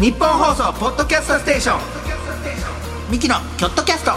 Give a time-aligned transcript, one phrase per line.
[0.00, 1.80] ニッポン放送ポッドキャストステーション。
[3.10, 4.12] ミキのキョットキャスト。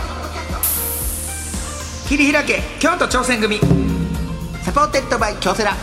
[2.07, 3.59] 切り開け京都挑戦組。
[4.63, 5.73] supported by 京セラ。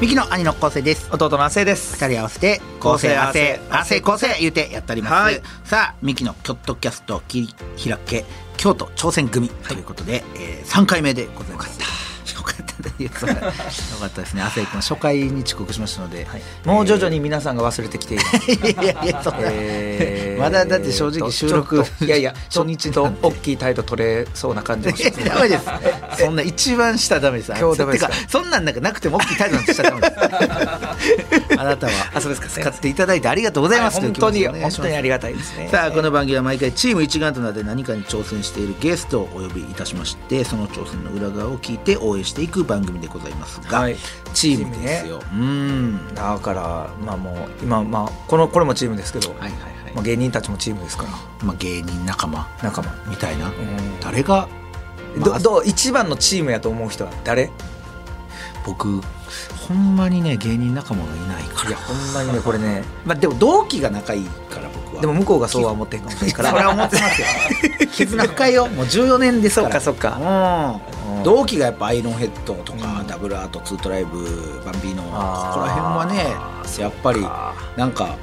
[0.00, 1.08] ミキの兄の昴生です。
[1.12, 1.94] 弟の亜生です。
[1.94, 3.60] 二人合わせて昴生亜生。
[3.70, 5.40] 亜生昴生言うてやっております、はい。
[5.62, 8.24] さあミキのキョットキャスト切り開け
[8.58, 11.80] 京都挑戦組ということで、えー、3回目でございます。
[12.34, 14.42] よかったよかったですね。
[14.42, 16.26] 亜生君初回に遅刻しましたので、
[16.64, 18.24] もう徐々に皆さんが忘れてきている、
[18.82, 25.64] いやいやそんな、えーまだだって正直収録いやいや初初日日と大きい態度取れそうな感じもしますダメです。
[26.18, 27.52] そんな一番下ダメです。
[27.58, 28.10] 今日ダメですか？
[28.10, 31.60] てそんなんなんかなくても大きい態度なんてしちゃダメです。
[31.60, 31.92] あなたは。
[32.14, 32.48] あそうですか。
[32.48, 35.68] 使っていただいてありがとうございます、本当にという気持ちでお願いします本当にありがたいですね。
[35.68, 43.96] さあこの番組は毎回チーム一丸となって何かに挑戦しているゲストをお呼びいたしましてその挑戦の裏側を聞いて応援していく番組でございますが、はい。
[44.34, 46.14] チームですよ、うん。
[46.14, 49.56] だからまあもう今まあこのこれもチームですけど、はいはいは
[49.90, 51.10] い、まあ、芸人たちもチームですから。
[51.42, 52.46] まあ、芸人仲間。
[52.62, 52.94] 仲間。
[53.08, 53.52] みたいな、ん。
[54.00, 54.48] 誰が、
[55.16, 57.50] まあどどう一番のチームやと思う人は誰？
[58.66, 59.00] 僕
[59.68, 61.70] ほんまにね芸人仲間がいないから。
[61.70, 62.84] いやほんまにねこれね。
[63.04, 65.00] まあでも同期が仲いいから僕は。
[65.02, 67.26] でも向こうがそうは思ってんかもしれないかそれはら思ってますよ。
[67.92, 68.66] 絆深いよ。
[68.68, 69.80] もう14年ですから。
[69.80, 70.24] そっかそっう
[71.14, 71.22] んうん。
[71.22, 73.06] 同期がやっぱアイロンヘッドとか、うん。
[73.06, 76.36] ダブルアートツートライブバンビーノここら辺はね
[76.78, 77.54] やっぱりか。
[77.76, 78.16] なんか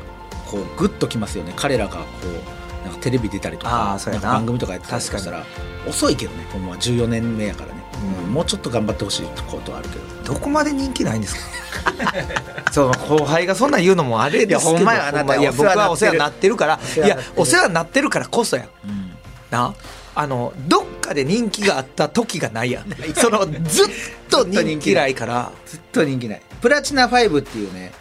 [0.49, 1.53] こうグッときますよね。
[1.55, 5.43] 彼らがこうなんかテレビ出たりとあか番組とかやってたりしたら
[5.87, 6.77] 遅いけどねほんまは。
[6.77, 7.83] 14年目やからね、
[8.19, 8.25] うん。
[8.25, 10.33] うんもうちょっと頑張ってほしいことはあるけど。
[10.33, 11.41] どこまで人気ないんですか？
[12.71, 14.71] そう後輩がそんなん言うのもあれですけど。
[14.71, 16.55] いやほんまやあなたいや僕はお世話になってる。
[16.55, 16.79] から。
[16.95, 18.65] いやお世話になってるからこそやん。
[18.87, 19.11] うん。
[19.49, 19.73] な？
[20.17, 22.85] あのどっかで人気があった時がないやん。
[23.15, 23.87] そのずっ
[24.29, 25.51] と人気ないから。
[25.65, 26.41] ずっと人気ない。
[26.61, 27.91] プラチナ5っていうね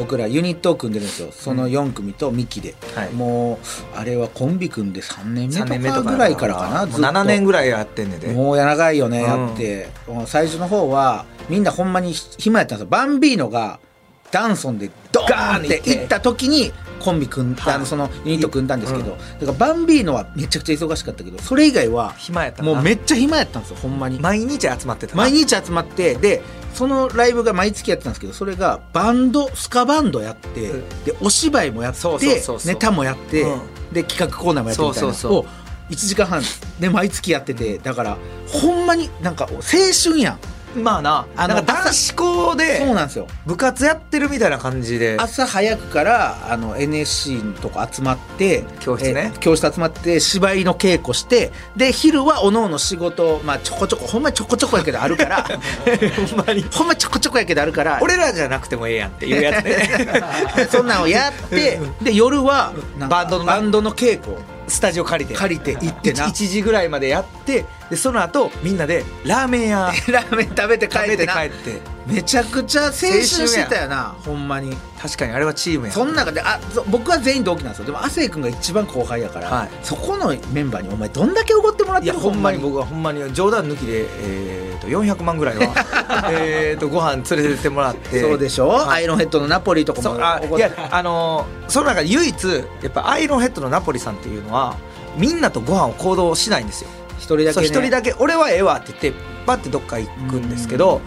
[0.00, 1.28] 僕らユニットを組んでるんですよ。
[1.30, 3.12] その4組とミキで、はい。
[3.12, 3.58] も
[3.94, 8.28] うあれはコンビ組んで3年3年目とかぐらいからかなもう7年ぐらいやってんねんで。
[8.32, 9.24] もうや長いよね、うん。
[9.24, 9.88] やって
[10.26, 12.90] 最初の方はみんなほんまに暇やったんですよ。
[12.90, 13.78] バンビーノが
[14.30, 15.82] ダンソンでドーンって。
[15.84, 17.74] 行った時にコンビ組んだ、はい。
[17.74, 19.18] あのそのユニット組んだんですけど、うん。
[19.18, 22.72] だからバンビーノはめちゃくちゃ忙しかったけどそれ以外は暇やったな。
[22.72, 24.20] もうめっちゃ暇やったんですよほんまに。
[24.20, 25.22] 毎日集まってたな。
[25.22, 26.42] 毎日集まってで
[26.74, 31.04] そのライブが毎月やってたんですけどそれがバンドスカバンドやって、うん。
[31.04, 32.08] でお芝居もやって
[32.64, 33.60] ネタもやって、うん。
[33.92, 35.14] で企画コーナーもやってみたいな。
[35.14, 35.46] そうを
[35.90, 36.42] 1時間半。
[36.78, 40.38] で毎月やっててだからほんまになんか青春やん
[40.76, 43.26] まあなあのなんか男子校そうでなんですよ。
[43.46, 45.16] 部活やってるみたいな感じで。
[45.18, 49.32] 朝早くからあの NSC のとこ集まって教室ね。
[49.34, 56.62] え教室集まって芝居の稽古してで昼はおのおの仕事まあちょこちょこほんまにちょこちょこやけどあるからほんまに。
[56.62, 60.14] ほんまにちょこちょこやけどあるから 俺らじゃなくてもええやんっていうやつね。
[60.70, 62.72] そんなんをやってで夜は
[63.08, 64.36] バンドのバンドの稽古
[64.68, 65.36] スタジオ借りて。
[65.36, 66.26] 借りて行ってな。
[66.26, 69.78] 1, 時ぐらいまでやってでその後みんなでラーメン屋。
[70.08, 71.32] ラーメン食べて帰ってな。
[71.34, 71.80] 帰って。
[72.06, 74.76] めちゃくちゃ青春してたよなほんまに。
[75.00, 75.92] 確かにあれはチームや。
[75.92, 79.68] その中であそ僕は全員同期なんですよでも亜生君が一番後輩やから、はい。
[79.82, 82.58] そこのメンバーにお前どんだけおごってもらってるいやほんまに。
[82.58, 85.74] 僕はほんまに冗談抜きで、えー、と400万ぐらいは
[86.30, 88.20] えーとご飯連れてってもらって。
[88.20, 88.88] そうでしょ、はい。
[88.88, 92.48] アイロンヘッドのナポリとかもあいやあのーその中で唯一
[92.82, 94.76] やっぱアイロンヘッドのナポリさんっていうのは
[95.16, 96.88] みんなとご飯を行動しないんですよ
[97.20, 101.00] 一人だけ、ね、そう一人だけ俺はええわって言ってパッてどっか行くんですけど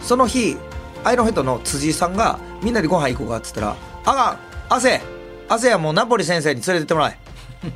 [0.00, 0.56] その日
[1.04, 4.38] アイロンヘッドの辻井さんがみんなでご飯行こうかって言ったら「あかん
[4.68, 5.00] 汗
[5.48, 7.18] 汗はもうナポリ先生に連れてってもらえ」
[7.66, 7.70] っ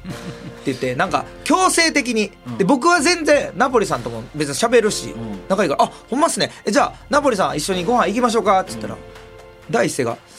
[0.65, 2.59] て言って なんか強制的に、うん。
[2.59, 5.15] で僕は全然ナポリさんとも別に喋るし、ん。
[5.49, 6.53] 仲いいから「あほんまっすね。
[6.65, 8.97] えじゃあナポリさん一緒にご飯行きましょうか」って言ったら、
[9.71, 10.17] 第一声が「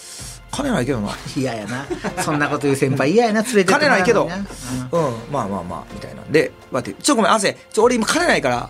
[0.53, 1.85] 金ないけどな」嫌やな。
[2.21, 4.25] そんなこと言う先輩嫌やな連れて金ないけど。
[4.25, 4.31] うん。
[4.31, 5.13] うん。
[5.31, 6.31] まあまあまあみたいなん。
[6.31, 8.69] で待ってちょごめん汗ちょ俺今金ないから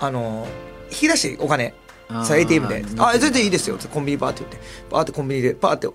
[0.00, 0.46] あの
[0.90, 1.74] 引き出してお金。
[2.24, 4.58] さ ATM で「ああ全然いいですよ」ってコンビニバーって言って。
[4.90, 5.88] バーってコンビニでバーって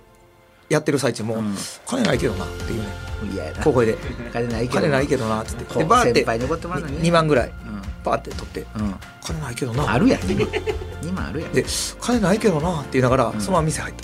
[0.69, 1.57] やってる最中もうん
[1.88, 2.88] 「金ないけどな」っていうね。
[3.33, 3.63] 嫌やな。
[3.63, 3.97] 小声で
[4.31, 7.01] 「金ないけど金ないけどな」ってでバーって先輩におごってもらうのに。
[7.01, 7.47] ね2万ぐらい。
[7.47, 7.81] うん。
[8.03, 8.65] バーって取って。
[8.77, 8.95] うん
[9.25, 10.21] 「金ないけどな」あるやん
[11.07, 11.51] 2万あるやん。
[11.53, 11.65] で
[12.01, 13.95] 「金ないけどな」って言いながらそのまま店入っ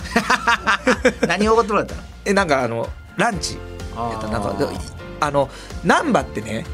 [1.19, 1.27] た。
[1.27, 2.01] 何おごってもらったの？
[2.25, 2.87] えなんかあの
[3.17, 3.57] ランチ。
[3.95, 4.27] やった。
[4.27, 4.65] なんかで
[5.19, 5.49] あの
[5.83, 6.65] 難波ってね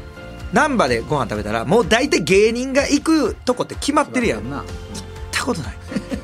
[0.52, 4.42] 難波でご飯食べたらもう大体芸人が行くとこって決まってるやん。
[4.42, 4.64] 行っな
[5.32, 5.76] たことない。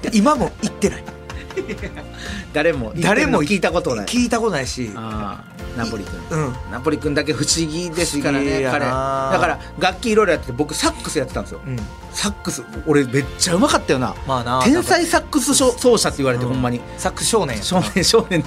[0.02, 1.04] で今も行ってない。
[2.52, 4.06] 誰も誰も聞いたことない。
[4.06, 4.90] 聞いたことないし。
[4.96, 5.42] あ
[5.76, 6.20] ナポリ君。
[6.30, 6.54] うん。
[6.70, 8.84] ナポリ君だけ不思議ですからね彼。
[8.84, 11.60] だなから楽器いろいろやってて僕サックスやってたんですよ。
[11.66, 11.76] うん。
[12.12, 14.14] サックス俺めっちゃうまかったよな。
[14.26, 16.52] まあな天才サックス奏奏者って言われて、うん。
[16.52, 16.80] ほんまに。
[16.98, 18.44] サックス少年や少年少年。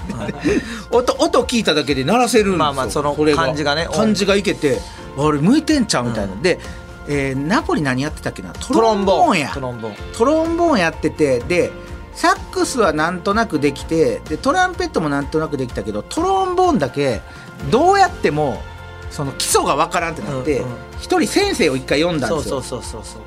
[0.91, 4.79] 音音聞いただけで鳴らせるんですよまあまあその感じがね感じがいけて
[5.17, 6.59] 俺向いてんちゃうみたいな、で、
[7.07, 8.53] えーナポリ何やってたっけな？
[8.53, 9.51] トロンボーンや。
[9.53, 9.95] トロンボーン。
[10.13, 11.71] トロンボーンやっててで
[12.15, 17.21] サックスはなんとなくできてでトランペットもなんとなくできたけどトロンボーンだけ
[17.69, 18.61] どうやっても
[19.11, 20.75] その基礎がわからんってなってうんうん。
[20.99, 22.61] 一、人先生を一回読んだんですよ。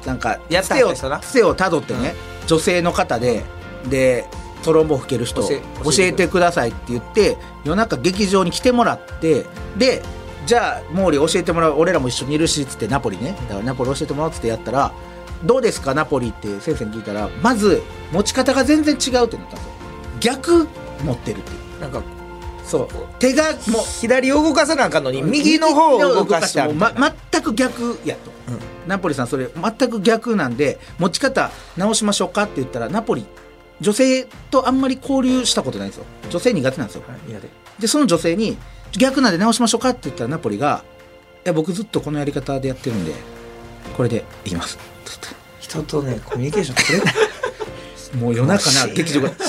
[0.04, 1.20] なんかやったつてを人な。
[1.20, 2.14] つてをたどってね、
[2.46, 3.44] 女性の方で
[3.88, 4.26] で
[4.62, 5.60] トロンボーン吹ける人教
[6.00, 6.70] えてください。
[6.70, 9.46] って言って夜中劇場に来てもらって
[9.78, 10.02] で
[10.46, 13.36] じゃあ毛利教えてもらう俺らも一緒にいるしっつってナポリね。
[13.48, 14.92] だからナポリ教えてもらおうっつってやったら
[15.44, 17.82] どうですかナポリって先生に聞いたらまず
[18.12, 19.72] 持ち方が全然違うってなったんですよ。
[20.20, 20.68] 逆
[21.04, 21.80] 持ってるっていう。
[21.80, 22.02] なんか
[22.64, 22.88] そう。
[23.18, 26.92] 手がもう左を動かさなあかんのに右の方を動かしたま、
[27.32, 28.88] 全く逆やと、うん。
[28.88, 33.26] ナポリさんそれ全く逆なんで持ち方直しましょうかって言ったらナポリ
[33.80, 36.04] 女性とあんまり交流したことないんですよ。
[36.30, 37.02] 女性苦手なんですよ。
[37.28, 37.48] いやで
[37.78, 38.58] でその女性に
[38.92, 40.82] 逆なんで直しましょうかって言ったらナポリが
[41.44, 43.14] 「いや僕ずっとこのやり方でやってるんで
[43.96, 45.28] これでいきます」つって
[45.60, 47.14] 人とねコミュニケーション取れない。
[48.16, 49.30] もう夜中な劇場が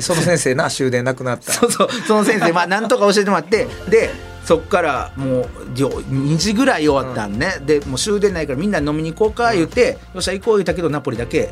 [0.00, 1.52] その先生な終電なくなった。
[1.52, 4.10] そうそうその先生まあなんとか教えてもらってで
[4.44, 11.50] そっからもうよ2時ぐらい終わったんね、でもう終電ないからみんな飲みに行こうか言って、よっしゃ行こう言ったけどナポリだけ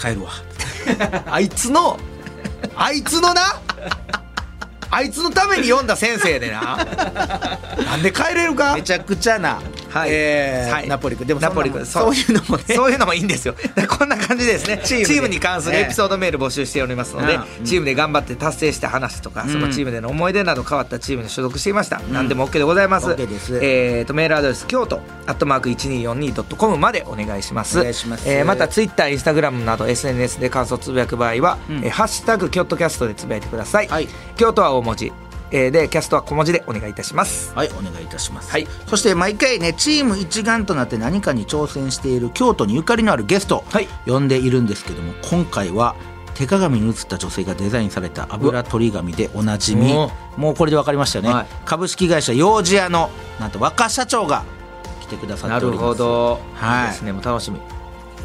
[0.00, 0.30] 帰るわ。
[1.30, 2.00] あいつの
[2.74, 3.60] あいつのな
[4.90, 6.84] あいつのために読んだ先生でな。
[7.86, 8.74] なんで帰れるか？
[8.74, 9.60] めちゃくちゃな、
[9.92, 10.10] はい。
[10.10, 10.88] えーはい。
[10.88, 11.26] ナポリ君。
[11.26, 11.84] でもナポリ君。
[11.84, 12.14] そう。
[12.14, 12.64] いうのもね。
[12.74, 13.54] そういうのもいいんですよ。
[13.98, 14.80] こんな感じでですね。
[14.82, 15.14] チチームで。
[15.18, 17.64] ームに関するエピソードメール募集しておりますので、うん。
[17.64, 19.52] チームで頑張って達成した話とか、うん。
[19.52, 22.00] そのチームでの思い出など変わったチームに所属していました。
[22.10, 23.06] 何でも OK でございます。
[23.08, 23.58] OK です。
[23.62, 27.78] えーとメールアドレス京都アットマーク一二四二ドットコムまでお願いします。
[27.78, 28.24] お願いします。
[28.26, 31.76] えーまたツイッター、インスタグラムなど SNS で感想をつぶやく場合は、うん。
[31.84, 33.88] えーハッシュタグ京都キャストでつぶやいてください。
[33.88, 34.08] はい。
[34.36, 35.12] 京都は大文字、
[35.52, 37.54] えーでキャストは小文字でお願いいたします。
[37.54, 38.66] はいお願いいたします、はい。
[38.86, 43.88] そして毎回ねチーム一丸となって何かに挑戦している京都にゆかりのあるゲスト、はい。
[44.06, 45.94] 呼んでいるんですけども今回は
[46.34, 49.92] 手鏡に映った女性がデザインされた油取り紙でおなじみ。
[49.92, 51.46] おもうこれで分かりましたよね、はい。
[51.66, 54.44] 株式会社幼児屋のなんと若社長が
[55.02, 55.98] 来てくださっております。
[55.98, 56.40] ど。
[56.54, 56.86] はい。
[56.86, 57.12] いいですね。
[57.12, 57.60] もう楽しみ。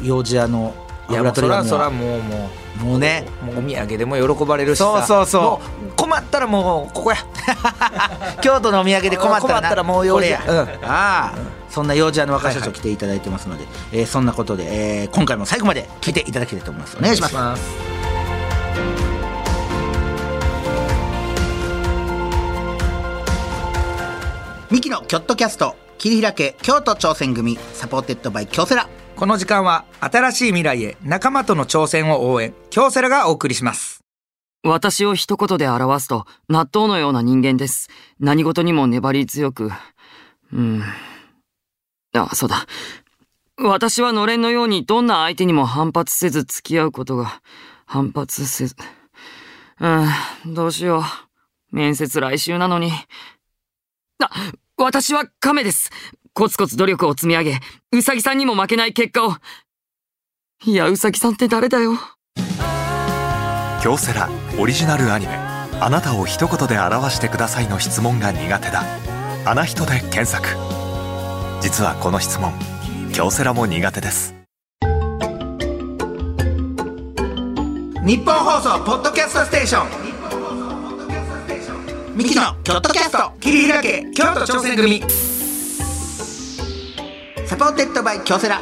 [0.02, 2.50] 幼児屋のいやも油取り紙うそらそらはもうも
[2.80, 2.84] う。
[2.84, 3.24] もうね。
[3.44, 4.84] もうお土産でも喜ばれるしさ。
[4.84, 5.60] そうそうそ
[5.90, 5.96] う。
[5.96, 7.16] 困ったらもうここや。
[8.40, 9.60] 京都のお土産で困ったらな。
[9.60, 10.58] 困ったらもう幼児これや、うん。
[10.58, 11.32] ああ、
[11.70, 16.96] そんな幼児屋の若社はいはい長来ていただいてますので、えーそんなことで、えー今回も最後まで聞いていただきたいと思います。
[16.98, 17.62] お願いします。
[17.62, 17.68] す。
[24.70, 28.86] ミキのキョットキャスト切り開け京都挑戦組 supported by 京セラ
[29.18, 34.04] この時間は新しい未来へ仲間との挑戦を応援京セラがお送りします
[34.62, 37.88] 私を一言で表すと、納豆のような人間です。
[38.20, 39.70] 何事にも粘り強く。
[40.52, 40.82] うん。
[42.12, 42.66] あ、そうだ。
[43.56, 47.40] 私はのれんのようにどんな相手にも反発せず付き合うことが、
[47.86, 48.76] 反発せず。
[49.80, 51.00] うん、どうしよ
[51.72, 51.76] う。
[51.76, 52.92] 面接来週なのに。
[54.20, 54.30] あ、
[54.76, 55.90] 私は亀です。
[56.38, 59.32] コツコツ努力を積み上げ、うさぎさんにも負けない結果を。
[60.64, 61.98] いや、うさぎさんって誰だよ。
[63.82, 65.32] 京セラオリジナルアニメ
[65.82, 68.84] 「あなたを一言で表してください」の質問が苦手だ
[69.46, 70.46] 「あな人」で検索。
[71.60, 72.52] 実はこの質問
[73.12, 74.36] 京セラも苦手です。
[78.06, 79.88] ニッポン放送ポッドキャストステーション。
[82.16, 83.32] ミキのキョットキャスト。
[83.40, 85.02] 切り開け京都挑戦組
[87.48, 88.60] supported by 京セラ。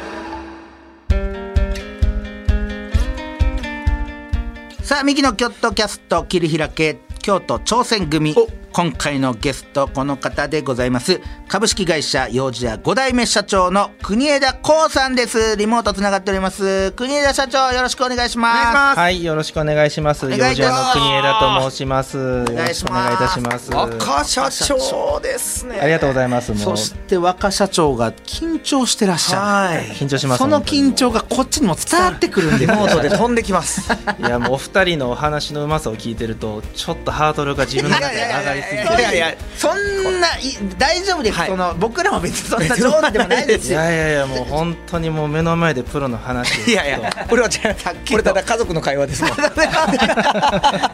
[4.81, 8.33] さあミキのキョットキャスト切り開け京都挑戦組。
[8.77, 11.19] 今回のゲストこの方でございます。
[11.47, 15.57] 株式会社幼児屋5代目社長の國枝昂さんです。
[15.57, 16.91] リモートつながっております。
[16.91, 18.99] 國枝社長よろしくお願いします。
[18.99, 20.29] はい、よろしくお願いします。
[20.29, 20.93] 幼願いいたします。
[20.93, 22.17] 児屋の国枝と申します。
[22.19, 23.75] よろしくお願いいたします。
[23.75, 25.79] 赤社長ですね。
[25.81, 26.55] ありがとうございます。
[26.55, 29.41] そして若社長が緊張してらっしゃる。
[29.41, 29.85] はい。
[29.95, 30.37] 緊張します。
[30.37, 32.67] その緊張がこっちにも伝わってくるんで。
[32.67, 33.91] リモートで飛んできます。
[34.19, 40.41] いやもうお二人のお話のうまさを聞いてるとちょっとハードルが自分の中で上がりいやいやいやそんない
[40.77, 41.49] 大丈夫です、はい。
[41.49, 47.75] その僕らも別にそんな上手でもないですいよやいやいやもう本当にもう目の前でプロの話を いやいやこれは違う
[48.09, 49.31] これただ家族の会話ですもん。
[49.35, 49.61] そうなんで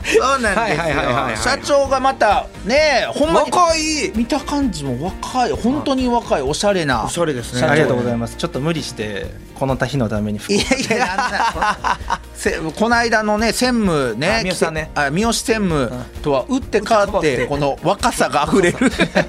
[0.04, 1.38] すよ、はいはいはいはいはい。
[1.38, 7.68] 社長がまたねほんまに若い見た感じも若い本当に若いおしゃれなおしゃれですね。
[7.68, 8.36] ありがとうございます。
[8.38, 11.98] ちょっと無理してこの日のために服いやいやなんな
[12.36, 14.92] せこの間のね専務ねあ三好さんね。
[14.96, 18.78] あ三好専務とは打って変わってこの若さが溢れる。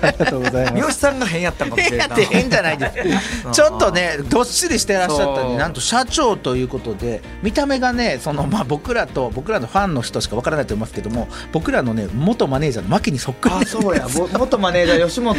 [0.02, 2.18] ありがとうござい三好ますさんが変やったんかもしれ変やな。
[2.20, 3.50] いって変じゃないです。
[3.52, 5.52] ちょっとねどっしりしてらっしゃったんそう。
[5.52, 13.54] でなんと社長ということで見た目がねそのまあ僕らと僕らのファンの人しかわからないと思いますけども僕らのね元マネージャーの牧にそっくり。
[13.54, 14.06] あそうや。
[14.08, 15.34] ぼ元マネージャー吉本。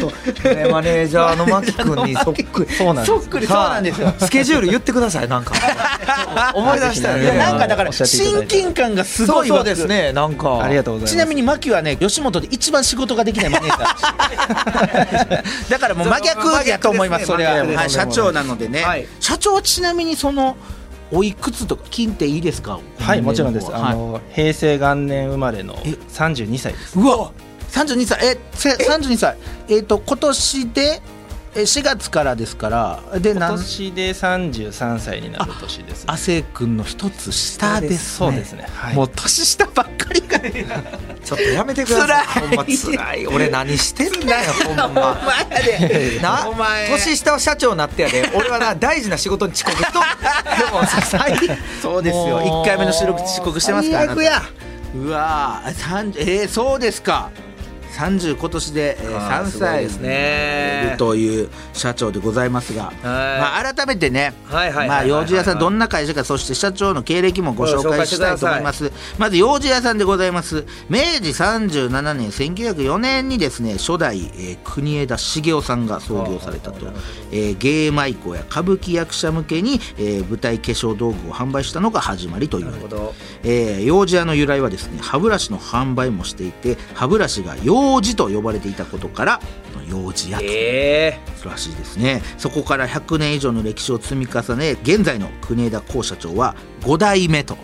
[0.56, 2.72] ねマネージャーの牧君にそっくり。
[2.72, 3.08] そうなんです。
[3.08, 3.48] そっくり。
[3.48, 4.14] そうなんですよ。
[4.20, 5.54] スケジュール言ってくださいなんか。
[6.54, 8.08] 思い出したよねなんかだから親
[8.42, 10.62] て近感がすそうそうごい湧くですねなんか。
[10.62, 11.14] ありがとうございます。
[11.14, 19.08] ちなみに牧はね吉本で一番仕事ができないマネージャーだ からもう真逆やと思いますそれは、真逆ですはい、社長なのでね、はい。
[19.20, 20.56] 社長はちなみにその
[21.12, 22.80] おいくつとか聞いていいですか？
[23.00, 23.82] はいもちろんです、はい。
[23.82, 26.98] あの平成元年生まれのえ？32歳です。
[27.00, 27.32] うわ
[27.72, 28.20] 32歳。
[28.26, 29.38] えせ32歳。
[29.70, 31.02] えっ、と今年で
[31.56, 38.68] え4月からですからで今年で33歳になる年です亜生君の一つ下ですそうですね。
[38.74, 38.96] はい。
[38.96, 40.40] もう年下ばっかりが
[41.24, 42.26] ちょっとやめてください。
[42.28, 42.48] 辛い。
[42.48, 43.28] ほんま辛い。
[43.28, 46.20] 俺何してんだよほんおま前やで。
[46.22, 46.90] なお前。
[46.90, 48.30] 年下は社長になってやで。
[48.34, 50.04] 俺はな大事な仕事に遅刻しとん。
[50.60, 51.38] でもさ最
[51.82, 52.40] そうですよ。
[52.40, 54.42] もう1回目の収録遅刻してますから最悪や。
[54.96, 57.30] うわー30えー、そうですか
[57.96, 60.96] 30今年で、えー、3あーすごい歳ですね。
[60.98, 68.92] という社長でございますが、まあ、改めてねはいはいまあ幼児屋さんどんな会社かそして社長の経歴もご紹介したいと思います。
[69.18, 70.66] まず幼児屋さんでございます。
[70.90, 76.88] 明治37年1904年にですね初代、えー国枝茂雄さんが創業されたと、
[77.32, 89.40] えー芸舞妓や歌舞伎役者向けに、えー舞台化粧道具を販売したのが始まりと言われていますえー幼児屋の由来はですね歯ブラシの販売もしていて歯ブラシが幼児と呼ばれていたことから
[89.88, 90.46] 幼児屋と。
[90.48, 91.20] え。
[91.46, 92.22] らしいですね。
[92.38, 97.56] そこから100年以上の歴史を積み重ね現在の国枝幸社長は5代目と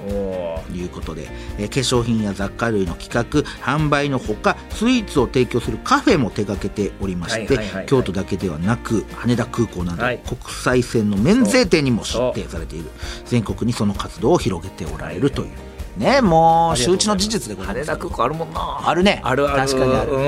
[0.73, 10.19] いうことで、えー化粧品や雑貨類の企画販売のほかスイーツを提供するカフェも手掛けておりまして、京都だけではなく羽田空港などはい。
[10.19, 12.89] 国際線の免税店にも出店されている。
[13.25, 15.49] 全国にその活動を広げておられるという
[15.97, 17.89] ねもう周知の事実でございます。
[17.89, 18.81] 羽田空港あるもんな。
[18.85, 19.21] あるね。
[19.23, 19.67] あるある。
[19.67, 20.11] 確かにある。
[20.11, 20.19] うん。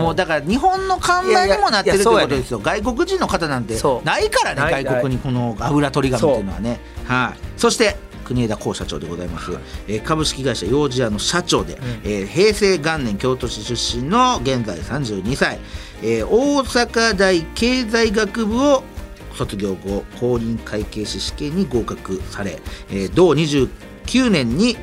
[0.00, 2.58] もうだから日本の看板にもなってるってことですよ。
[2.58, 3.74] い外国人の方なんて
[4.04, 6.80] ないからね外国にこの油取り紙っていうのはね。
[7.06, 7.40] はい。
[7.58, 7.96] そして
[8.30, 9.50] 国枝幸社長でございます、
[9.88, 15.58] えー株式会社幼児屋の社長で、えー平成元年京都市出身の現在32歳、
[16.02, 18.84] えー大阪大経済学部を
[19.34, 24.76] 卒業後公認会計士試験に合格され、えー同29年に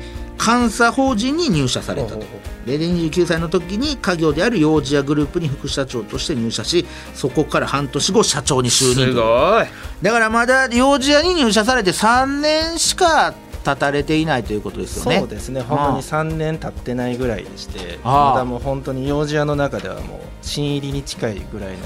[0.44, 2.20] 監査法人に入社されたと。
[2.66, 9.66] で29歳の時に家業である幼児屋グループに副社長として入社しそこから半年後社長に就任すとごい。
[10.02, 15.18] だからまだ幼児屋に入社されて3年しか経たれていないということですよね。
[15.18, 15.60] そうですね。
[15.62, 21.76] 本当に3年経ってないぐらいでしてまだもう本当に幼児屋の中ではもう新入りに近いぐらい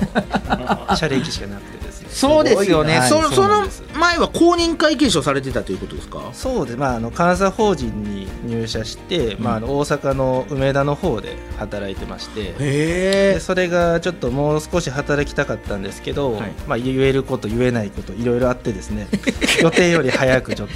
[0.88, 3.08] の 社歴しかなくてそうですよね、はい。
[3.08, 6.30] そその前は公認会計士をされてたということですか？
[6.32, 16.52] そうです、まあ、あの監査法人に入社して、まあ、あの大阪の梅田の方で働いてましてそれがちょっともう少し働きたかったんですけど、はい。
[16.66, 19.08] まあ、言えること言えないこといろいろあってですね
[19.62, 20.74] 予定より早くちょっと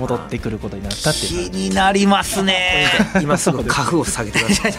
[0.00, 2.88] 戻ってくることになったっていう気になりますね。
[3.22, 4.72] 今すぐ 家具を下げてください。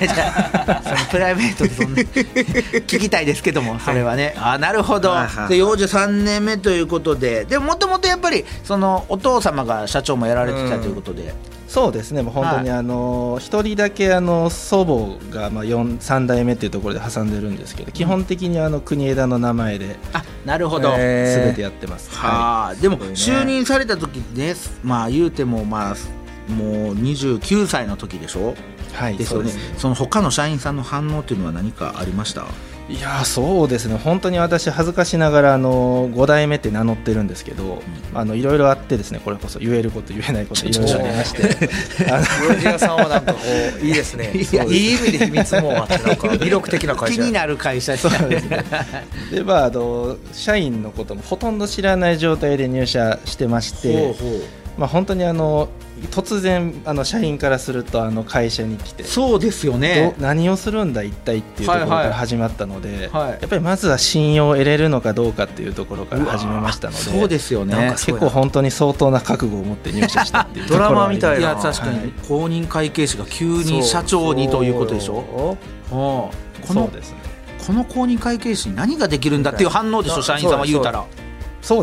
[1.09, 5.47] プライベートでそんな 聞きたいですけどもそれはね、あなるほど、はいはい
[5.85, 11.33] で幼児3年目ということででももともとやっぱりそのお父様が社長もやられてたということで、
[11.67, 12.21] そうですね。
[12.21, 21.45] もう本当にあの一人だけあの祖母がまあ4 3代目っていうところで挟んでるんですけど基本的にあの国枝の名前であなるほど、へー。
[21.45, 22.75] 全てやってます、はあ。
[22.75, 25.95] でも就任された時ねまあ言うてもまあ
[26.51, 28.55] もう29歳の時でしょ？
[28.93, 29.49] はい、ですよね。
[29.49, 29.63] そね。
[29.77, 32.45] その他の社員さんの反応っていうのは何かありました？
[32.87, 33.97] いやーそうですね。
[33.97, 37.81] 本当に私恥ずかしながらあの5代目って名乗ってるんですけど、
[38.13, 41.67] あのいろいろあってですねこれこそ言えること言えないこといろいろありまして。
[42.11, 43.39] あの幼児屋さんはなんかこ
[43.81, 44.31] ういいですね。
[44.37, 48.63] いやい意味で秘密もあってなんか 魅力的な会社気になる会社ですね。
[49.31, 55.69] でまああの社員のこともほとんど知らない状態で入社してましてほうほうまあ、本当にあの
[56.11, 60.13] 突然あの社員からするとあの会社に来てそうですよね。
[60.17, 63.29] ど何をするんだ一体っていうところかはいはいら始まったので、はい。
[63.31, 67.91] やっぱりまずは信用を得れるのかどうかっていうところから始めましたのでそうですよね。
[67.91, 71.39] 結構本当に相当な覚悟を持って入社したっていう ドラマみたいな。
[71.39, 71.41] い。
[71.41, 75.57] や確かに公認会計士が急に社長にということでしょ。
[75.91, 75.95] う。
[75.95, 75.95] ん。
[75.95, 76.31] こ
[76.73, 77.17] のそうですね。
[77.65, 80.99] この公認会計士に何ができるんだっていう反応でしょ社員さんは言うたら。
[80.99, 81.24] そう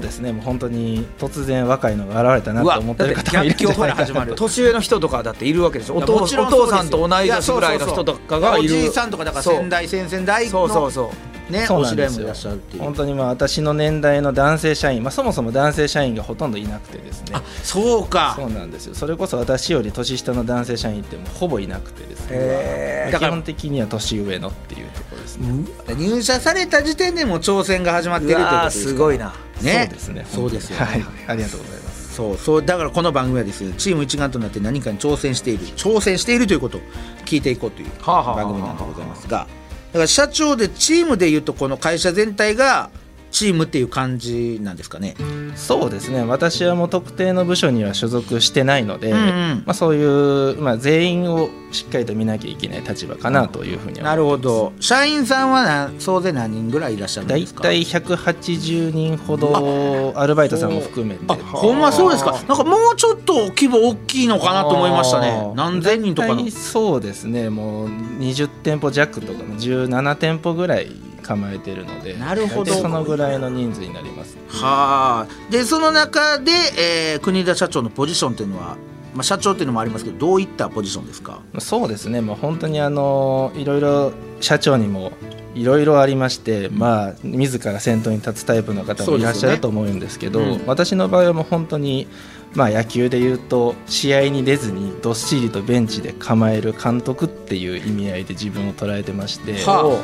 [0.00, 5.96] ですねもう本当に突然若いのが現れたなと思ってる方もいるんじゃないかなから始まる年上の人とかだっているわけでしょ。
[5.96, 8.64] お父さんと同い年ぐらいの人とかがいる。
[8.64, 9.56] おじいさんとかだからそう。
[9.56, 12.32] 先代先々代そうそうのそうねそうおなんですよ。
[12.78, 17.32] 本当にまあ私の年代の男性社員、まあ、そもそも男性社員がほとんどいなくてですね。
[17.34, 18.34] あそうか。
[18.36, 18.94] そうなんですよ。
[18.94, 25.64] それこそ私より年下の男性社員ってもうほぼいなくてですね、基本的には年上のっていうところですね、
[25.96, 29.34] 入社された時点でもう挑戦が始まってるということですすごいな。
[29.60, 29.88] ね。
[29.88, 30.26] そうですね。
[30.28, 30.86] そうですよね。
[30.86, 31.04] はい。
[31.28, 32.02] ありがとうございます。
[32.12, 36.80] そうそうだからこの番組はですねチーム一丸となって何かに挑戦している挑戦しているということを
[37.24, 39.46] 聞いていこうというはあはあはあ番組なんでございますが
[39.92, 42.90] だから社長でチームでいうとこの会社全体が
[43.32, 45.16] チームっていう感じなんですかね。
[45.56, 46.22] そうですね。
[46.22, 49.62] 私はもう特定の部署には所属してないので、うんうん。
[49.66, 54.72] まあ、そういう、まあ、全員をしっかりと見なきゃいけない立場かなというふうにはなるほど。
[54.80, 57.62] 社員さんはな総勢何人ぐらいいらっしゃるんですか？
[57.62, 61.24] たい180人ほどアルバイトさんも含めて。
[61.28, 62.32] あほんまそうですか？
[62.32, 65.52] なんかもうちょっと規模大きいのかなと思いましたね。
[65.54, 66.34] 何千人とかの。
[66.36, 67.48] 大体そうですね。
[67.48, 70.90] もう20店舗弱とかの17店舗ぐらい
[71.22, 72.72] 構えてるのでなるほど。
[72.74, 74.36] そのぐらいの人数になります。
[74.48, 75.50] はあ。
[75.50, 78.76] でその中で、えー国田社長のポジションっていうのは、
[79.14, 81.40] まあ、社長っていうのもありますけどどういったポジションですか？
[81.58, 82.20] そうですね。
[82.20, 85.12] もう本当にあのいろいろ社長にも
[85.54, 90.66] いろいろありまして、まあ自ら先頭に立つタイプの方もいらっしゃると思うんですけどねうん。
[90.66, 92.06] 私の場合はもう本当に
[92.54, 100.00] まあ野球でいうと試合に出ずにどっしりとベンチで構える監督っていう意味合いで自分を捉えてまして、は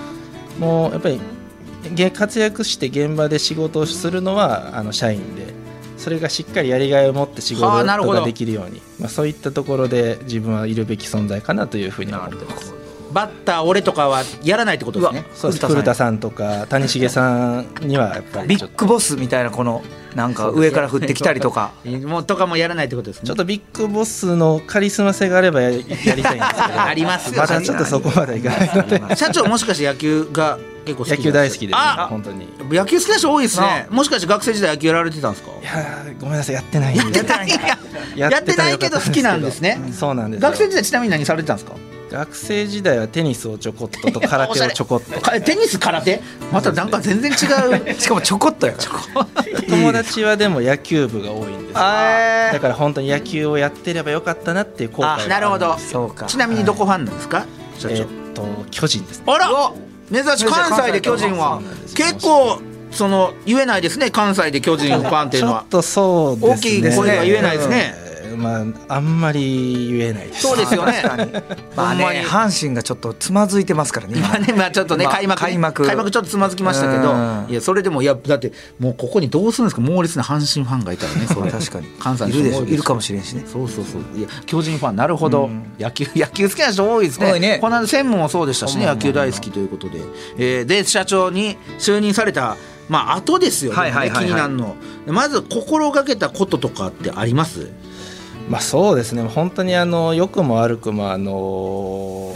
[0.58, 1.20] もうやっぱり
[2.12, 5.54] 活躍して現場で仕事をするのはあの社員で
[5.96, 12.77] それがしっかりやりがいを持って仕事ができるように、まあ、そういったところで自分はいるべき存在かなというふうに思ってます。
[13.12, 15.24] バッター俺とかはやらないってことですね。
[15.34, 16.18] そうです古田さん。
[16.18, 18.48] とか谷繁さんにはやっぱり。
[18.48, 19.82] ビッグボスみたいなこの
[20.14, 21.72] なんか上から降ってきたりとか。
[22.04, 23.26] もうとかもやらないってことですね。
[23.26, 26.26] ちょっとビッグボスのカリスマ性があればややりたいんです
[26.66, 26.82] けど。
[26.82, 27.40] ありますよ。
[27.40, 29.00] まだちょっとそこまでいかないので。
[29.16, 32.44] 社長もしかして野球が結構好き野球大好きで本当に。
[32.44, 33.86] い野球好きな人多いですね。
[33.90, 35.50] もしかして学生時代野球やられてたんですか？
[35.62, 38.78] やーごめんなさいやってないやってない。
[38.78, 39.80] けど好きなんですね。
[39.92, 40.48] そうなんですよ。
[40.48, 41.74] 学生時代ちなみに何されてたんですか？
[42.10, 45.20] 学生時代はテニスをちょこっとと空手をちょこっと。
[45.20, 46.20] かテニス空手？
[46.52, 48.00] またなんか全然違う。
[48.00, 48.78] しかもちょこっとやか
[49.14, 49.26] ら
[49.68, 51.80] 友達はでも野球部が多いんですだ
[52.60, 55.76] から本当に野球をやってればよかったなっていう後悔なるほど。
[55.78, 56.26] そうか。
[56.26, 57.44] ちなみにどこファンなんですか？
[57.78, 57.94] 社長。
[57.94, 59.24] えーっと巨人ですね。
[59.26, 59.48] あら！
[60.10, 60.44] 珍しい。
[60.46, 61.60] 関西で巨人は。
[61.94, 64.10] 結構その言えないですね。
[64.10, 65.60] 関西で巨人ファンっていうのは。
[65.60, 66.54] ちょっとそうですね。
[66.54, 67.94] 大きい声では言えないですね。
[67.96, 68.07] えー
[68.38, 70.42] まああんまり言えないです。
[70.42, 71.02] そうですよね。
[71.76, 72.24] まあね。
[72.26, 75.86] 阪神がちょっとつまずいてますからねまあねまあちょっとねまあ開幕開幕。
[75.86, 77.46] 開幕ちょっとつまずきましたけどうん。
[77.48, 79.80] いやそれでもいやだってもうここにどうするんですか？
[79.82, 81.40] 猛烈な阪神ファンがいたらねそれ。
[81.42, 81.86] まあ確かに。
[81.98, 83.44] 関西のいるでしょいるかもしれんしね。
[83.50, 84.18] そうそうそう。
[84.18, 85.62] いや巨人ファンなるほど、うん。
[85.78, 87.58] 野球 野球好きな人多いですね。
[87.60, 90.00] この間専務もそうでしたしね野球大好きということで、
[90.38, 92.56] えーで社長に就任された
[92.88, 94.74] まあ後ですよね、気になるの。
[95.06, 97.68] まず心がけたこととかってあります？
[98.48, 99.22] まあそうですね。
[99.22, 102.34] 本当にあの良くも悪くもあの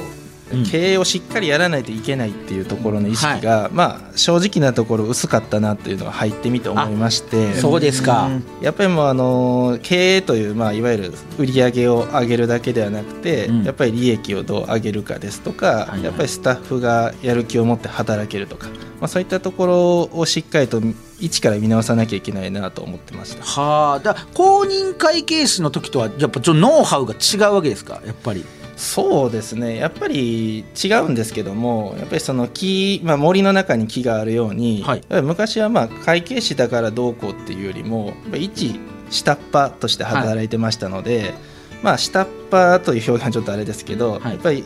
[0.53, 0.65] うん。
[0.65, 8.29] 経営をしっかりやらないといけないっていうところの意識が、まあ正直なところ薄かったなっていうのが入ってみて思いましてそうですか。
[8.61, 13.65] やっぱりもうあの経営という、まあ、いわゆる売り上げを上げるだけではなくて、うん。
[13.65, 16.05] やっぱり利益をどう上げるかですとか、はい。
[16.05, 18.69] やっぱりスタッフがやる気を持って働けるとか、
[19.01, 20.83] まあ、そういったところをしっかりと
[21.23, 23.45] 一から見直さなきゃいけないなと思ってました。
[23.45, 28.03] はあだ公認会計士の時とはやっぱちょっとノウハウが違うわけですか？
[28.05, 28.45] やっぱり。
[28.75, 29.77] そうですね。
[29.77, 35.03] やっぱり違うんですけどもやっぱりその木、まあ、森の中に木があるように、はい。
[35.23, 38.81] 昔はまあ会計士だからどうこうっていうよりも一
[39.11, 41.35] 下っ端として働いてましたので、
[41.83, 44.33] まあ下っ端という表現はちょっとあれですけど、はい。
[44.33, 44.65] やっぱり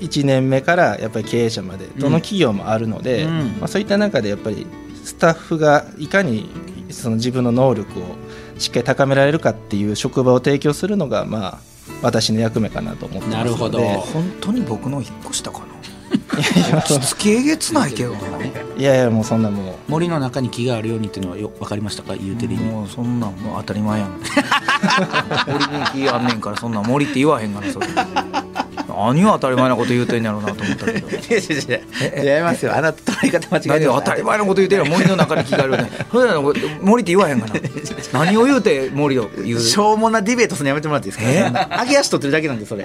[0.00, 3.56] 1年目からやっぱり経営者までどの企業もあるので、うん。
[3.60, 4.66] まあ、そういった中でやっぱり
[5.04, 6.50] スタッフがいかに
[6.90, 8.02] その自分の能力を
[8.58, 11.58] しっかり高められるかっていう職場を提供するのがまあ
[12.02, 13.44] 私の役目かなと思ってますので。
[13.44, 13.78] なるほど。
[14.00, 15.66] 本当に僕の一個下かな
[16.82, 18.14] しつけえげつないけど。
[18.14, 19.74] ないいやいやもうそんなもう。
[19.88, 22.14] 森の中に木があるようにっていうのはよ分かりましたか？
[22.14, 22.64] 言うてる意味。
[22.64, 24.20] もうそんなんもう当たり前やん。
[25.46, 27.86] 森に木あんねんからそんなん森って言わへんがなそれ
[29.06, 31.08] 何を当たり前なこと言うてんやろうなと思ったけど。
[31.10, 31.80] いやいやい
[32.20, 32.74] やいや違いますよ。
[32.76, 36.42] あなた捉え方間違えて当たり前なこと言うてんやろ森の中に木があるよねそれなの
[36.82, 37.54] 森って言わへんがな。
[38.12, 39.60] 何を言うて森を言う？
[39.60, 42.82] しょうもなディベートするのやめてもらっていいですか、上げ足取ってるだけなんでそれ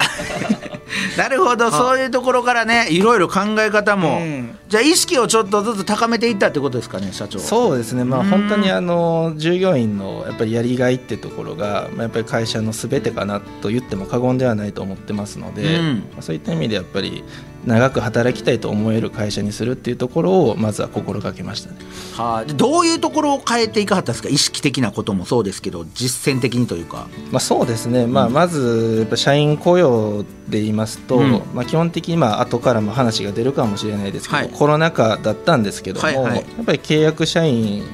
[1.16, 4.58] なるほどそういうところからねいろいろ考え方も、うん。
[4.68, 8.04] じゃあ意識をちょっとずつ高めていったってことですかね社長そうですね。
[8.04, 8.26] まあうん。
[8.28, 15.94] 本当にあの従業員のやっぱりやりがいってところが、まあ、やっぱり会社の全てかなと言っても過言ではないと思ってますので、うん。
[16.12, 17.24] まあそういった意味でやっぱり
[17.66, 21.76] 長く働きたいと思える会社にするっていうところをまずは心がけましたね。
[22.14, 24.28] はあ、でどういうところを変えていかはったんですか？
[24.28, 27.08] 意識的なこともそうですけど実践的にというか。
[27.30, 31.42] まあ、そうですね、まあ、まずやっぱ社員雇用で言いますと、うん。
[31.54, 34.50] まあ、基本的にまあ後からも話が出るかもしれないですけど、はい。
[34.50, 36.36] コロナ禍だったんですけども、はいはい。
[36.36, 37.84] やっぱり契約社員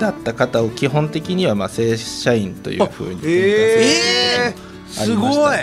[0.00, 5.56] だった方を基本的にはまあ正社員というふうにえー、すごい。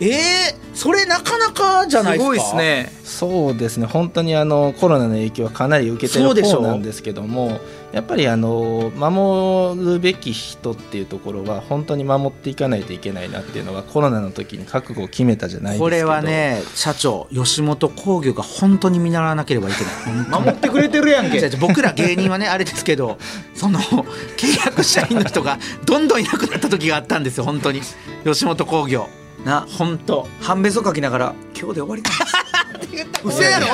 [0.00, 2.24] えー、それなかなかじゃないですか？
[2.24, 2.92] すごいですね。
[3.04, 3.86] そうですね。
[3.86, 7.60] 本当にあのコロナの影響はかなり受けてるそうでしょ方なんですけども
[7.92, 15.84] やっぱりあの守るべき人っていうところは本当に守っていかないといけないなっていうのはコロナの時に覚悟を決めたじゃないですけど。
[15.84, 20.24] これはね社長吉本興業が本当に見習わなければいけない。
[20.42, 21.42] 守ってくれてるやんけ。
[21.60, 23.18] 僕ら芸人はねあれですけど
[23.54, 27.82] その契約社員の人がどんどんいなくなった時があったんですよ本当に。
[28.24, 29.08] 吉本興業
[29.44, 29.66] な。
[29.78, 30.26] 本当。
[30.40, 33.66] 半べそ書きながら今日で終わりなんです嘘やろ？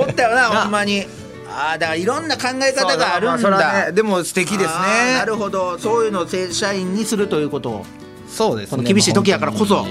[0.00, 1.04] おったよなほんまに。
[1.48, 3.86] ああだからいろんな考え方があるんだ。
[3.86, 5.78] ねでも素敵ですあーなねるほど。
[5.78, 7.86] そういうのを正社員にするということを。
[8.28, 8.76] そうですね。
[8.76, 9.86] この厳しい時やからこそ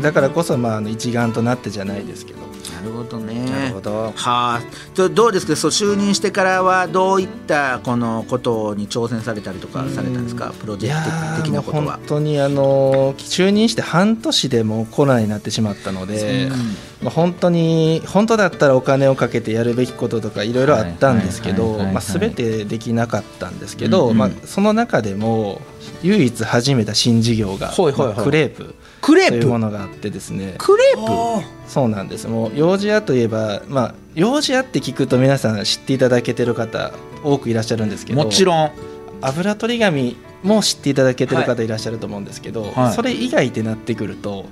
[0.00, 2.46] だからこそまああの一丸となってじゃないですけど。
[2.74, 3.44] なるほどね。
[3.48, 4.12] なるほど。
[4.12, 4.60] はあ。
[4.94, 5.56] どどうですか？
[5.56, 10.52] そう就任してからはどういったこのことに挑戦されたりとかされたんですか？
[10.60, 11.94] プロジェクト的なことは。
[11.96, 12.02] 本。
[12.06, 16.48] 当にあの就任して半年でもうコロナになってしまったので、
[17.02, 25.60] まあ、本当に本当だったらお金をかけてやるべきこととかいろいろあったんですけどまあ全てできなかったんですけど、うんうんまあ、その中でも
[26.02, 28.16] 唯一始めた新事業が、はいはいはい。
[28.16, 28.74] まあクレープ
[29.06, 29.30] クレープ。
[29.30, 30.56] というものがあってですね。
[30.58, 32.26] クレーそうなんです。
[32.26, 36.92] もう幼児屋といえば、まあ、幼児屋って聞くと皆さん知っていただけてる方
[37.22, 38.72] 多くいらっしゃるんですけプどもちろん。
[39.20, 42.92] 油取り紙も知っていただけてる方いらっしゃると思うんですけど、はい。
[42.94, 44.46] それ以外ってなってくると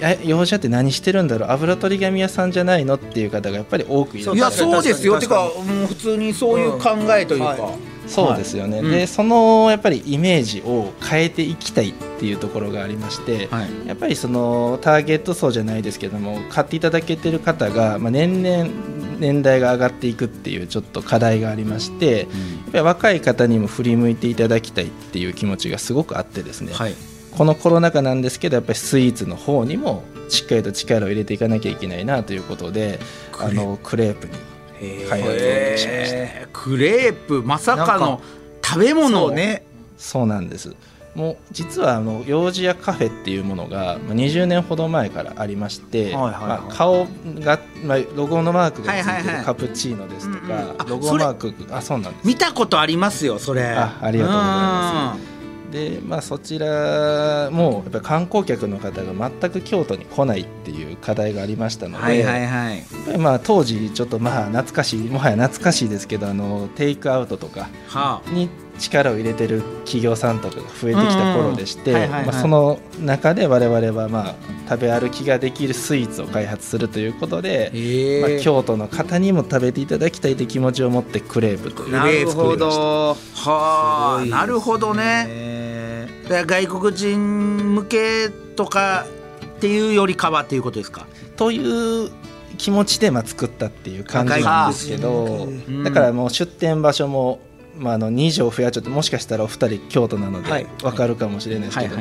[0.00, 1.50] え幼児屋って何してるんだろう？
[1.50, 4.72] 油取り紙屋さんじゃないのっていう方がやっぱり多くいらっいやしゃる。
[4.72, 5.20] そうですよ。
[5.20, 7.60] て確かかもう普通にそういう考えというか、うん。
[7.60, 8.90] はそうですよね、はいうん。
[8.90, 11.90] でそのやっぱりイメージを変えていきたい。
[11.90, 13.86] っていうところがありまして、はい。
[13.88, 18.70] やっぱりそのターゲット層じゃないですけども買っていただけてる方が、まあ、年々
[19.18, 22.28] 年代が上がっていくっていうちょっと課題がありましてやっ
[22.70, 26.94] ぱり若い方にも振り向いていただきたいっていう気持ちがすごくあってですね、はい。
[27.36, 33.00] このコロナ禍なんですけどやっぱりスイーツの方にもしっかりと力を入れていかなきゃいけないなということで
[33.36, 35.38] あのクレープに開発を
[35.76, 36.46] しました。
[36.52, 38.22] クレープまさかのか
[38.62, 39.64] 食べ物ね。
[39.98, 40.74] そうなんです
[41.14, 46.32] もう実はあの幼児やカフェっていうものがまあ20年ほど前からありまして、はいはいはい。
[46.32, 47.06] まあ、顔
[47.40, 52.26] が、まあ、ロゴのマークがついてるカプチーノですとか、あロゴマークあそうなんです。
[52.26, 53.64] 見たことありますよそれ。
[53.64, 55.32] あありがとうございます。
[55.72, 62.78] で、まあ、そちらもやっぱり観光客の方が全く京都に来ないっていう課題がありましたので、はいはいはい。
[62.78, 68.48] やっぱりまあ当時ちょっとまあ懐かしいもはや懐かしいですけどあのテイクアウトとかはに
[68.78, 72.08] 力を入れてる企業さんとかが増えてきた頃でして
[72.40, 74.34] その中で我々はまあ
[74.68, 83.14] 食べ歩きができるスイーツを開発するということあで、へまあ、京都の方にも食べていただきたいという気持ちを持ってクレープというなるほど。
[83.34, 86.08] はあなるほどね。
[86.28, 89.06] 外国人向けとか
[89.44, 91.06] っていうよりかはっていうことですか？
[91.36, 92.10] という
[92.56, 97.40] 気持ちでまあ作ったっていう感じなんですけどうんだからもう出店場所も、
[97.78, 100.64] まあ、あの2条増やちょっともしかしたらお二人京都なのはい。
[100.64, 101.96] で分かるかもしれないですけど、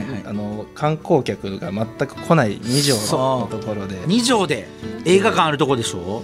[0.75, 3.97] 観光客が全く来ない2条のところで。
[4.05, 4.67] 二条で
[5.05, 6.23] 映画館あるとこでしょ？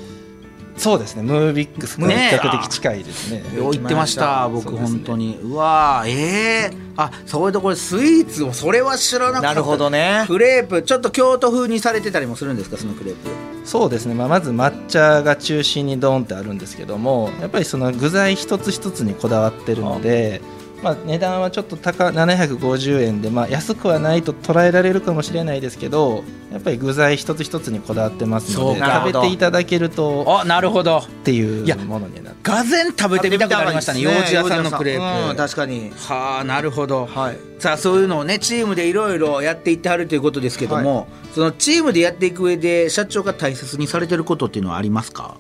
[0.78, 1.24] そうですね。
[1.24, 3.44] ムービックスから比較的近いですね。
[3.58, 4.80] よう言ってました僕ね。
[4.80, 5.40] 本当に。
[5.42, 9.48] うわーええあそういうところでスイーツをそれは知らなかった。
[9.50, 10.26] なるほどね。
[10.28, 13.30] クレープちょっと京都風にされてたりもするんですかそのクレープ。
[13.68, 20.42] そうですね、まあ、まず抹茶が中心にドーンってあるんですけどもやっぱりその具材一つ一つにこだわってるので
[20.84, 31.00] まあ、値段はちょっと高750円で、まあ、安くはないと捉えられるかもしれないですけどやっぱり具材一つ一つにこだわってますので食べていただけるとあなるほど。
[31.00, 35.92] っていうものになってがぜん食べてみたくなりましたね幼児屋さんのクレープ、うん確かに。
[35.92, 37.38] はあなるほど、はい。
[37.60, 45.38] さあそういうのをねチームでいろいろやっていってはるということですけども、そのチームでやっていく上で社長が大切にされてることっていうのはありますか？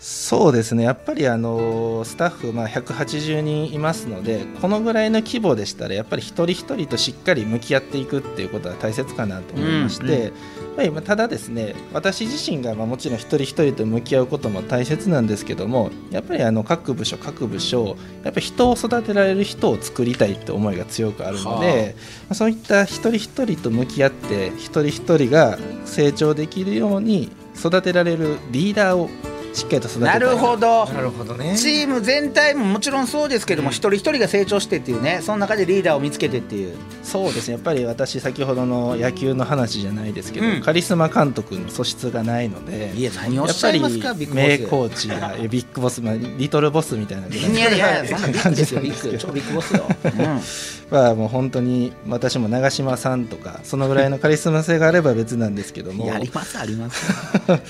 [0.00, 0.82] そうですね。
[0.82, 21.96] やっぱりあのスタッフまあ180人いますのでこのぐらいの規模でしたらやっぱり一人一人としっかり向き合っていくっていうことは大切かなと思いまして、うんやっぱりまあただですね私自身がまあもちろん一人一人と向き合うことも大切なんですけどもやっぱりあの各部署各部署やっぱり人を育てられる人を作りたいって思いが強くあるので、
[22.28, 29.10] まあそういった一人一人と向き合って一人一人が成長できるように育てられるリーダーを
[29.52, 30.16] しっかりと育てたな。
[30.16, 30.86] いるほど。
[30.86, 31.56] なるほどね。
[31.56, 36.76] チーム全体ももちろんそうですけども、一人一人が成長してっていうねその中でリーダーを見つけてっていう。
[37.02, 37.54] そうですね。
[37.54, 40.60] やっぱり私先ほどの野球の話じゃないですけど、うん。
[40.60, 44.46] カリスマ監督の素質がないのでいや何をおっやっぱりしゃいますかビッグボス。
[44.46, 48.80] 名コーチやビッグボス、まあ、リトルボスみたいなぐらいいやいやいやそんなビッグですよ。
[48.80, 56.04] ビッグ感じですけど超ビッグボスよ、 うんまあもう本当に私も長嶋さんとかそのぐらいのカリスマ性があれば別なんですけども。
[56.04, 57.06] いやありますあります。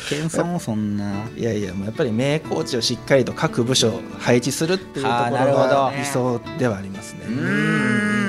[0.08, 1.26] 謙遜もそんな。
[1.36, 5.68] いやいやもうやっぱり名コーチをしっかりと各部署配置するっていうところはあなるほど。
[5.68, 7.20] が理想ではありますね。
[7.26, 8.20] うーん。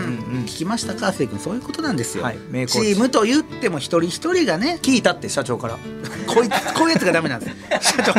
[0.41, 2.87] 聞きましたか亜生君そういうことなんですよ、はい名コチーチ。
[2.93, 5.77] ームと言っても一人一人がね聞いたって社長から。
[6.27, 7.49] こいつこういうやつがダメなんで
[7.81, 7.93] す。
[7.97, 8.13] 社長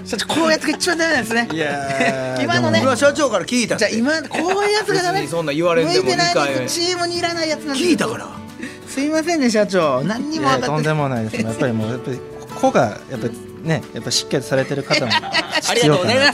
[0.06, 1.48] 社長こういうやつが一番ダメなんですね。
[1.52, 2.80] いやー今のね。
[2.82, 8.26] 今社長から聞いたじゃあ今こういうやつがダメそんな言われんでも向いてない理解チームにいらないやつなんです聞いたから。
[8.88, 10.02] すいませんね社長。
[10.02, 11.42] 何にいも分かってやとんでもないです。
[11.44, 12.20] やっぱりもうやっぱり
[12.60, 15.12] 個がやっぱりねやっぱしっかりされてる方も
[15.68, 16.32] ありがとうございま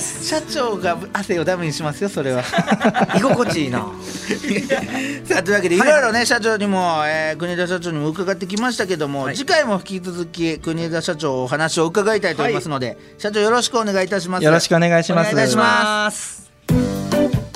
[0.00, 0.26] す。
[0.26, 2.42] 社長が汗をダメにしますよそれは。
[3.16, 3.80] 居心地いいな。
[5.24, 5.78] さあというわけでい。
[5.78, 9.36] ろいろね社長にも、えー国枝社長にも伺ってきましたけども、はい。
[9.36, 14.44] 次回も引き続き国枝社長お話を伺いたいと思いますので、社長よろしくお願いいたします。
[14.44, 15.32] よろしくお願いします。
[15.32, 16.50] お願いします。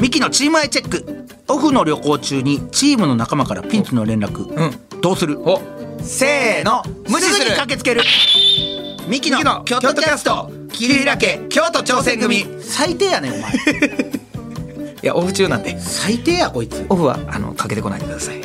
[0.00, 1.24] ミキのチームアイチェック。
[1.48, 4.64] オフの旅行中にチームの仲間からピンチの連絡、う
[4.96, 5.00] ん。
[5.00, 5.38] どうする？
[5.40, 5.60] お
[6.06, 6.82] せーの。
[7.08, 7.34] 無視する。
[7.34, 8.02] すぐに駆けつける。
[9.08, 10.50] ミキの京都キャスト。
[10.72, 12.46] 桐平家京都挑戦組。
[12.60, 13.52] 最低やねんお前。
[15.02, 15.76] いやオフ中なんで。
[15.80, 16.86] 最低やこいつ。
[16.88, 18.40] オフはあのかけてこないでください。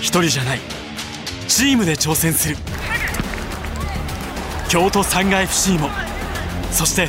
[0.00, 0.60] 一人じゃない。
[1.46, 2.56] チームで挑戦する。
[4.68, 5.90] 京都サンガ FC も。
[6.72, 7.08] そして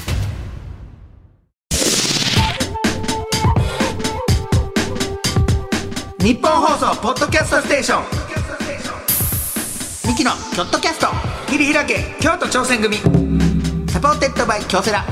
[6.21, 8.03] ニッポン放送ポッドキャストステーション。
[10.07, 11.07] ミキのキョットキャスト。
[11.49, 12.97] 切り開け京都挑戦組。
[13.89, 15.03] supported by 京セラ。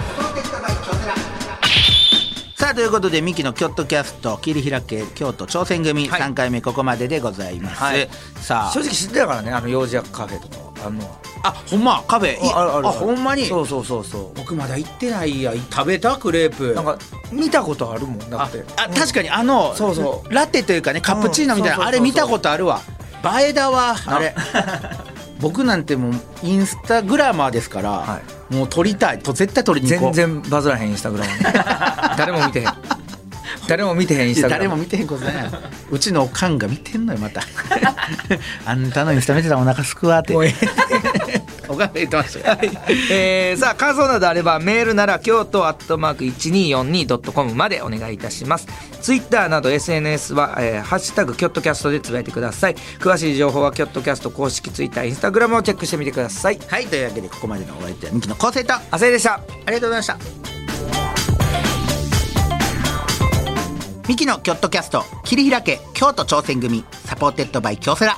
[2.55, 6.07] さあということでミキのキョットキャスト切り開け京都挑戦組。
[6.07, 6.21] はい。
[6.21, 8.07] 3回目ここまででございます、はい。
[8.35, 8.71] さあ。
[8.71, 11.01] 正直知ってたからねあの幼児屋カフェとかあの
[11.43, 13.45] あほんまカフェいあるあほんまに？
[13.45, 16.71] そうそうそうそ僕まだ行ってないや食べたクレープ。
[16.71, 16.97] うなんか
[17.31, 18.63] 見たことあるもんだあって。
[18.77, 20.33] あ確かにあのそうそう。
[20.33, 22.81] ラテというかねカプチーノみたいな、あれ見たことあるわ。
[23.41, 24.19] 映えだわあ。
[24.19, 24.35] れ。
[25.39, 29.19] 僕なんてもうインスタグラマーですから、はもう撮りたい。
[29.19, 30.13] と絶対撮りに行こう。
[30.13, 31.31] 全然バズらへんインスタグラム。
[32.17, 32.67] 誰も見てへん。
[33.67, 34.63] 誰も見てへんインいスタグラム。
[34.63, 35.35] や誰も見てへんことない。
[35.35, 35.51] や
[35.91, 37.41] うちのおかんが見てんのよまた。
[38.65, 40.33] あんたのインスタ見てたらお腹すくわって
[41.69, 42.59] おかんが言ってましたよ。
[43.11, 48.67] えーさあ感想などあればメールなら京都アットマーク 1242.com までお願いいたします。
[49.01, 52.75] ツイッターなど SNS は、えーハッシュタグキョットキャストでつぶやいてください。
[52.99, 56.59] 詳しい情報はキョットキャスト公式ツイッターインスタグラムをチェックしてみてください。
[56.67, 59.39] はいというわけでここまでのお相手はミキの昴生とあ亜生でした。
[59.65, 60.17] りがとうございました。
[64.07, 68.17] ミキのキョットキャスト切り開け京都挑戦組 supported by 京セラ